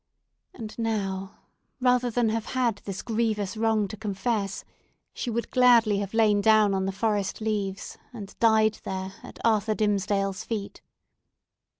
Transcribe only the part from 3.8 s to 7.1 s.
to confess, she would gladly have laid down on the